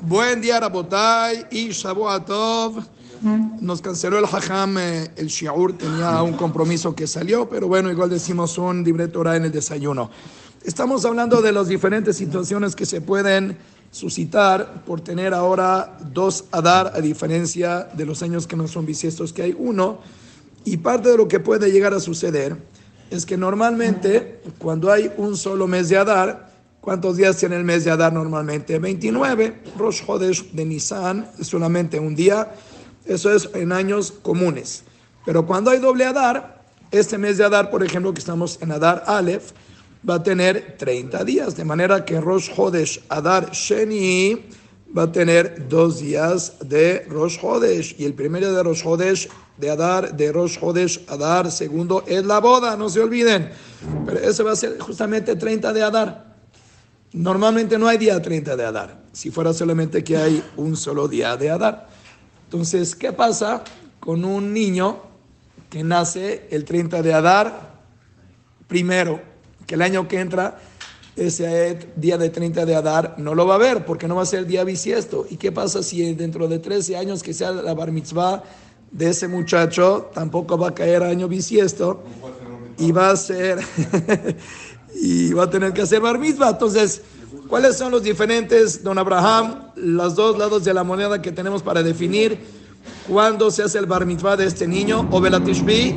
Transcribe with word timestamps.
Buen 0.00 0.40
día, 0.40 0.60
Rabotay 0.60 1.46
y 1.50 1.68
Shabuatov. 1.70 2.82
Nos 3.60 3.80
canceló 3.80 4.18
el 4.18 4.24
Hajam, 4.24 4.78
eh, 4.78 5.10
el 5.14 5.28
Shiur 5.28 5.78
tenía 5.78 6.22
un 6.22 6.32
compromiso 6.32 6.92
que 6.92 7.06
salió, 7.06 7.48
pero 7.48 7.68
bueno, 7.68 7.88
igual 7.88 8.10
decimos 8.10 8.58
un 8.58 8.82
libre 8.82 9.06
Torah 9.06 9.36
en 9.36 9.44
el 9.44 9.52
desayuno. 9.52 10.10
Estamos 10.64 11.04
hablando 11.04 11.40
de 11.40 11.52
las 11.52 11.68
diferentes 11.68 12.16
situaciones 12.16 12.74
que 12.74 12.84
se 12.84 13.00
pueden 13.00 13.56
suscitar 13.92 14.82
por 14.84 15.00
tener 15.00 15.34
ahora 15.34 15.96
dos 16.12 16.46
Adar, 16.50 16.92
a 16.96 17.00
diferencia 17.00 17.88
de 17.94 18.06
los 18.06 18.22
años 18.24 18.48
que 18.48 18.56
no 18.56 18.66
son 18.66 18.86
bisiestos, 18.86 19.32
que 19.32 19.42
hay 19.42 19.56
uno. 19.56 20.00
Y 20.64 20.78
parte 20.78 21.10
de 21.10 21.16
lo 21.16 21.28
que 21.28 21.38
puede 21.38 21.70
llegar 21.70 21.94
a 21.94 22.00
suceder 22.00 22.56
es 23.10 23.24
que 23.24 23.36
normalmente 23.36 24.40
cuando 24.58 24.90
hay 24.90 25.12
un 25.16 25.36
solo 25.36 25.68
mes 25.68 25.88
de 25.88 25.98
Adar, 25.98 26.51
¿cuántos 26.82 27.16
días 27.16 27.38
tiene 27.38 27.56
el 27.56 27.64
mes 27.64 27.86
de 27.86 27.92
Adar 27.92 28.12
normalmente? 28.12 28.78
29. 28.78 29.62
Rosh 29.78 30.02
Hodesh 30.06 30.52
de 30.52 30.66
Nisan 30.66 31.30
es 31.38 31.46
solamente 31.46 31.98
un 31.98 32.14
día. 32.14 32.52
Eso 33.06 33.34
es 33.34 33.48
en 33.54 33.72
años 33.72 34.12
comunes. 34.20 34.84
Pero 35.24 35.46
cuando 35.46 35.70
hay 35.70 35.78
doble 35.78 36.04
Adar, 36.04 36.62
este 36.90 37.16
mes 37.16 37.38
de 37.38 37.44
Adar, 37.44 37.70
por 37.70 37.82
ejemplo, 37.82 38.12
que 38.12 38.20
estamos 38.20 38.58
en 38.60 38.70
Adar 38.72 39.04
Aleph, 39.06 39.52
va 40.08 40.16
a 40.16 40.22
tener 40.22 40.76
30 40.78 41.24
días. 41.24 41.56
De 41.56 41.64
manera 41.64 42.04
que 42.04 42.20
Rosh 42.20 42.50
Hodesh 42.54 43.02
Adar 43.08 43.50
Sheni 43.52 44.44
va 44.96 45.04
a 45.04 45.12
tener 45.12 45.68
dos 45.68 46.00
días 46.00 46.58
de 46.60 47.06
Rosh 47.08 47.38
Hodesh. 47.40 47.96
Y 47.98 48.04
el 48.04 48.14
primer 48.14 48.42
día 48.42 48.52
de 48.52 48.62
Rosh 48.62 48.82
Hodesh 48.84 49.28
de 49.56 49.70
Adar, 49.70 50.14
de 50.16 50.32
Rosh 50.32 50.58
Hodesh 50.60 51.04
Adar, 51.08 51.50
segundo 51.50 52.04
es 52.06 52.24
la 52.24 52.40
boda, 52.40 52.76
no 52.76 52.88
se 52.88 53.00
olviden. 53.00 53.50
Pero 54.04 54.18
eso 54.18 54.44
va 54.44 54.52
a 54.52 54.56
ser 54.56 54.78
justamente 54.78 55.36
30 55.36 55.72
de 55.72 55.82
Adar. 55.82 56.31
Normalmente 57.12 57.78
no 57.78 57.88
hay 57.88 57.98
día 57.98 58.20
30 58.20 58.56
de 58.56 58.64
Adar, 58.64 59.02
si 59.12 59.30
fuera 59.30 59.52
solamente 59.52 60.02
que 60.02 60.16
hay 60.16 60.42
un 60.56 60.76
solo 60.76 61.08
día 61.08 61.36
de 61.36 61.50
Adar. 61.50 61.88
Entonces, 62.44 62.94
¿qué 62.96 63.12
pasa 63.12 63.62
con 64.00 64.24
un 64.24 64.54
niño 64.54 64.98
que 65.68 65.84
nace 65.84 66.46
el 66.50 66.64
30 66.64 67.02
de 67.02 67.12
Adar 67.12 67.74
primero? 68.66 69.20
Que 69.66 69.74
el 69.74 69.82
año 69.82 70.08
que 70.08 70.20
entra, 70.20 70.58
ese 71.14 71.90
día 71.96 72.16
de 72.16 72.30
30 72.30 72.64
de 72.64 72.74
Adar 72.74 73.16
no 73.18 73.34
lo 73.34 73.46
va 73.46 73.56
a 73.56 73.58
ver 73.58 73.84
porque 73.84 74.08
no 74.08 74.16
va 74.16 74.22
a 74.22 74.26
ser 74.26 74.46
día 74.46 74.64
bisiesto. 74.64 75.26
¿Y 75.28 75.36
qué 75.36 75.52
pasa 75.52 75.82
si 75.82 76.14
dentro 76.14 76.48
de 76.48 76.58
13 76.60 76.96
años 76.96 77.22
que 77.22 77.34
sea 77.34 77.52
la 77.52 77.74
bar 77.74 77.92
mitzvah 77.92 78.42
de 78.90 79.10
ese 79.10 79.28
muchacho 79.28 80.10
tampoco 80.14 80.56
va 80.56 80.68
a 80.68 80.74
caer 80.74 81.02
año 81.02 81.26
bisiesto 81.28 82.02
y 82.78 82.92
va 82.92 83.10
a 83.10 83.16
ser 83.16 83.58
y 84.94 85.32
va 85.32 85.44
a 85.44 85.50
tener 85.50 85.72
que 85.72 85.82
hacer 85.82 86.00
bar 86.00 86.18
mitzvah. 86.18 86.50
Entonces, 86.50 87.02
¿cuáles 87.48 87.76
son 87.76 87.92
los 87.92 88.02
diferentes, 88.02 88.82
don 88.82 88.98
Abraham, 88.98 89.72
los 89.76 90.14
dos 90.14 90.38
lados 90.38 90.64
de 90.64 90.74
la 90.74 90.84
moneda 90.84 91.22
que 91.22 91.32
tenemos 91.32 91.62
para 91.62 91.82
definir 91.82 92.38
cuándo 93.08 93.50
se 93.50 93.62
hace 93.62 93.78
el 93.78 93.86
bar 93.86 94.06
mitzvah 94.06 94.36
de 94.36 94.46
este 94.46 94.66
niño 94.66 95.08
o 95.10 95.20
belatishbi? 95.20 95.94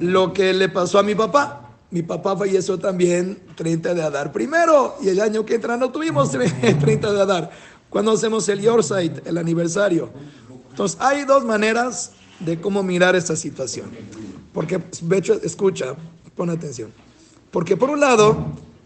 Lo 0.00 0.32
que 0.32 0.52
le 0.52 0.68
pasó 0.68 0.98
a 0.98 1.02
mi 1.02 1.14
papá. 1.14 1.60
Mi 1.90 2.02
papá 2.02 2.36
falleció 2.36 2.78
también 2.78 3.40
30 3.54 3.94
de 3.94 4.02
Adar 4.02 4.32
primero 4.32 4.96
y 5.00 5.08
el 5.10 5.20
año 5.20 5.44
que 5.44 5.54
entra 5.54 5.76
no 5.76 5.90
tuvimos 5.90 6.30
30 6.80 7.12
de 7.12 7.20
Adar. 7.20 7.50
Cuando 7.88 8.10
hacemos 8.10 8.48
el 8.48 8.60
Yorkshire, 8.60 9.22
el 9.24 9.38
aniversario. 9.38 10.10
Entonces, 10.70 10.98
hay 11.00 11.24
dos 11.24 11.44
maneras 11.44 12.10
de 12.40 12.60
cómo 12.60 12.82
mirar 12.82 13.16
esta 13.16 13.36
situación. 13.36 13.90
Porque, 14.52 14.80
Becho, 15.02 15.34
escucha, 15.42 15.94
pon 16.36 16.50
atención. 16.50 16.92
Porque 17.50 17.76
por 17.76 17.90
un 17.90 18.00
lado, 18.00 18.36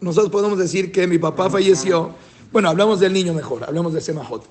nosotros 0.00 0.30
podemos 0.30 0.58
decir 0.58 0.92
que 0.92 1.06
mi 1.06 1.18
papá 1.18 1.50
falleció. 1.50 2.14
Bueno, 2.52 2.68
hablamos 2.68 3.00
del 3.00 3.12
niño 3.12 3.34
mejor, 3.34 3.64
hablamos 3.64 3.92
de 3.92 4.00
Semajot. 4.00 4.44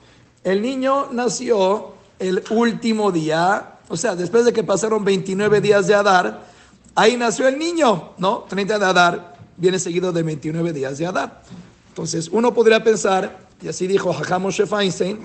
El 0.44 0.62
niño 0.62 1.08
nació 1.12 1.94
el 2.20 2.44
último 2.50 3.12
día, 3.12 3.80
o 3.90 3.98
sea, 3.98 4.16
después 4.16 4.46
de 4.46 4.54
que 4.54 4.64
pasaron 4.64 5.04
29 5.04 5.62
días 5.62 5.88
de 5.88 5.96
Adar, 5.96 6.48
ahí 6.96 7.18
nació 7.18 7.48
el 7.48 7.58
niño, 7.58 8.14
¿no? 8.18 8.46
30 8.50 8.80
de 8.80 8.86
Adar 8.86 9.38
viene 9.58 9.80
seguido 9.80 10.12
de 10.12 10.24
29 10.24 10.74
días 10.74 10.98
de 10.98 11.06
Adar. 11.06 11.42
Entonces, 11.90 12.30
uno 12.32 12.54
podría 12.54 12.84
pensar, 12.84 13.40
y 13.62 13.68
así 13.68 13.88
dijo 13.88 14.12
Hajam 14.12 14.44
Moshe 14.44 14.66
Feinstein, 14.66 15.20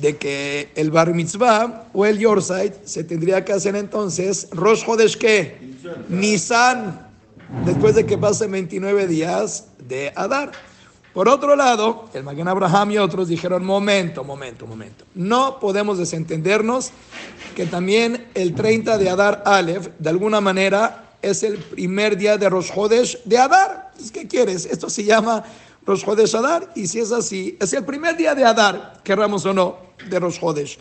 de 0.00 0.16
que 0.16 0.70
el 0.74 0.90
bar 0.90 1.14
mitzvah 1.14 1.88
o 1.92 2.06
el 2.06 2.18
yortzeit 2.18 2.74
se 2.84 3.04
tendría 3.04 3.44
que 3.44 3.52
hacer 3.52 3.76
entonces 3.76 4.48
Rosh 4.52 4.84
Hodesh 4.86 5.16
¿qué? 5.16 5.58
Nisan, 6.08 7.08
después 7.64 7.94
de 7.94 8.06
que 8.06 8.18
pasen 8.18 8.52
29 8.52 9.06
días 9.06 9.66
de 9.88 10.12
Adar. 10.14 10.52
Por 11.14 11.28
otro 11.28 11.56
lado, 11.56 12.08
el 12.14 12.22
Magen 12.22 12.46
Abraham 12.46 12.92
y 12.92 12.98
otros 12.98 13.28
dijeron, 13.28 13.64
momento, 13.64 14.22
momento, 14.22 14.66
momento. 14.66 15.04
No 15.14 15.58
podemos 15.58 15.98
desentendernos 15.98 16.90
que 17.56 17.66
también 17.66 18.28
el 18.34 18.54
30 18.54 18.98
de 18.98 19.10
Adar 19.10 19.42
Aleph, 19.44 19.88
de 19.98 20.10
alguna 20.10 20.40
manera, 20.40 21.16
es 21.22 21.42
el 21.42 21.58
primer 21.58 22.16
día 22.16 22.36
de 22.36 22.48
Rosh 22.48 22.70
Hodesh 22.74 23.22
de 23.24 23.38
Adar. 23.38 23.90
¿Qué 24.12 24.28
quieres? 24.28 24.66
Esto 24.66 24.88
se 24.88 25.02
llama 25.02 25.44
Rosh 25.88 26.04
Hodesh 26.06 26.34
Adar, 26.34 26.70
y 26.74 26.86
si 26.86 27.00
es 27.00 27.12
así, 27.12 27.56
es 27.58 27.72
el 27.72 27.82
primer 27.82 28.14
día 28.14 28.34
de 28.34 28.44
Adar, 28.44 29.00
querramos 29.02 29.46
o 29.46 29.54
no, 29.54 29.78
de 30.10 30.20
Rosh 30.20 30.36
Hodesh. 30.38 30.78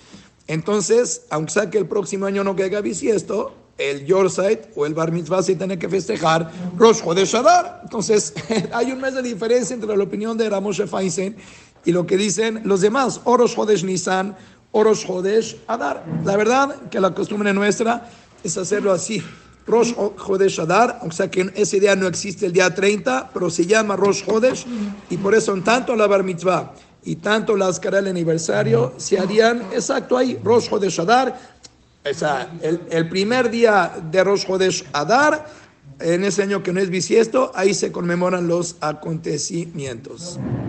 Entonces, 0.48 1.22
aunque 1.30 1.54
sea 1.54 1.70
que 1.70 1.78
el 1.78 1.88
próximo 1.88 2.26
año 2.26 2.44
no 2.44 2.58
caiga 2.58 2.82
bisiesto, 2.82 3.56
el 3.78 4.06
Yorkshire 4.06 4.64
o 4.76 4.86
el 4.86 4.94
Bar 4.94 5.14
Mitzvah 5.14 5.42
se 5.44 5.56
tiene 5.56 5.80
que 5.80 5.88
festejar 5.88 6.52
Rosh 6.76 7.00
Hodesh 7.06 7.36
Adar. 7.36 7.80
Entonces, 7.84 8.34
hay 8.74 8.92
un 8.92 9.00
mes 9.00 9.14
de 9.14 9.22
diferencia 9.22 9.74
entre 9.74 9.96
la 9.96 10.04
opinión 10.04 10.38
de 10.38 10.50
Ramoshe 10.50 10.86
Feinstein 10.88 11.38
y 11.86 11.94
lo 11.94 12.06
que 12.06 12.18
dicen 12.18 12.64
los 12.66 12.82
demás, 12.82 13.22
o 13.24 13.38
Rosh 13.38 13.58
Hodesh 13.58 13.86
Nisan, 13.86 14.36
o 14.74 14.84
Rosh 14.84 15.06
Hodesh 15.08 15.58
Adar. 15.68 16.04
La 16.26 16.36
verdad 16.36 16.90
que 16.90 17.00
la 17.00 17.14
costumbre 17.14 17.54
nuestra 17.54 18.10
es 18.44 18.58
hacerlo 18.58 18.92
así. 18.92 19.24
Rosh 19.68 19.94
Hodesh 19.96 20.60
Adar, 20.60 21.00
o 21.04 21.12
sea 21.12 21.30
que 21.30 21.42
en 21.42 21.52
ese 21.56 21.80
día 21.80 21.96
no 21.96 22.08
existe 22.08 22.46
el 22.46 22.54
día 22.54 22.74
30, 22.74 23.32
pero 23.34 23.50
se 23.50 23.66
llama 23.66 23.96
Rosh 23.96 24.24
Hodesh, 24.26 24.66
y 25.10 25.18
por 25.18 25.36
eso 25.36 25.54
tanto 25.62 25.96
la 25.96 26.08
Bar 26.08 26.24
Mitzvah 26.24 26.74
y 27.04 27.18
tanto 27.18 27.56
la 27.56 27.68
Azkara 27.68 28.00
el 28.00 28.08
aniversario 28.08 28.94
se 28.98 29.20
harían 29.20 29.62
exacto 29.74 30.18
ahí, 30.18 30.40
Rosh 30.44 30.68
Hodesh 30.72 31.00
Adar, 31.02 31.38
o 32.10 32.14
sea, 32.14 32.50
el, 32.62 32.82
el 32.90 33.10
primer 33.10 33.50
día 33.50 33.92
de 34.10 34.24
Rosh 34.24 34.46
Hodesh 34.48 34.86
Adar, 34.94 35.46
en 36.00 36.24
ese 36.24 36.44
año 36.44 36.64
que 36.64 36.72
no 36.72 36.80
es 36.80 36.90
bisiesto, 36.90 37.52
ahí 37.56 37.74
se 37.74 37.92
conmemoran 37.92 38.48
los 38.48 38.78
acontecimientos. 38.82 40.40